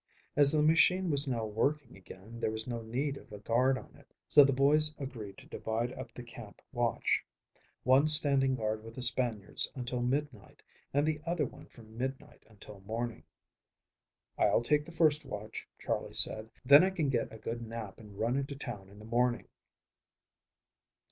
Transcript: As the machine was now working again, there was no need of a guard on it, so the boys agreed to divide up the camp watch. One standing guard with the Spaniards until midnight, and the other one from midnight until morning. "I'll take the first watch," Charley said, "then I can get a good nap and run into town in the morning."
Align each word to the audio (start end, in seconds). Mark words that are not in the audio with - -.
As 0.35 0.51
the 0.51 0.63
machine 0.63 1.11
was 1.11 1.27
now 1.27 1.45
working 1.45 1.95
again, 1.95 2.39
there 2.39 2.49
was 2.49 2.65
no 2.65 2.81
need 2.81 3.17
of 3.17 3.31
a 3.31 3.37
guard 3.37 3.77
on 3.77 3.95
it, 3.95 4.11
so 4.27 4.43
the 4.43 4.51
boys 4.51 4.95
agreed 4.97 5.37
to 5.37 5.45
divide 5.45 5.93
up 5.93 6.11
the 6.11 6.23
camp 6.23 6.59
watch. 6.71 7.23
One 7.83 8.07
standing 8.07 8.55
guard 8.55 8.83
with 8.83 8.95
the 8.95 9.03
Spaniards 9.03 9.69
until 9.75 10.01
midnight, 10.01 10.63
and 10.91 11.05
the 11.05 11.21
other 11.23 11.45
one 11.45 11.67
from 11.67 11.99
midnight 11.99 12.41
until 12.49 12.79
morning. 12.79 13.25
"I'll 14.39 14.63
take 14.63 14.85
the 14.85 14.91
first 14.91 15.23
watch," 15.23 15.67
Charley 15.77 16.15
said, 16.15 16.49
"then 16.65 16.83
I 16.83 16.89
can 16.89 17.09
get 17.09 17.31
a 17.31 17.37
good 17.37 17.61
nap 17.61 17.99
and 17.99 18.17
run 18.17 18.37
into 18.37 18.55
town 18.55 18.89
in 18.89 18.97
the 18.97 19.05
morning." 19.05 19.49